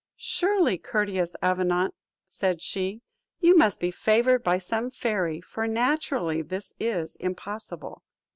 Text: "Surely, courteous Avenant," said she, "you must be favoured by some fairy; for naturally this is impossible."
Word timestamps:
"Surely, 0.17 0.79
courteous 0.79 1.35
Avenant," 1.43 1.93
said 2.27 2.59
she, 2.59 3.03
"you 3.39 3.55
must 3.55 3.79
be 3.79 3.91
favoured 3.91 4.41
by 4.43 4.57
some 4.57 4.89
fairy; 4.89 5.39
for 5.41 5.67
naturally 5.67 6.41
this 6.41 6.73
is 6.79 7.15
impossible." 7.17 8.01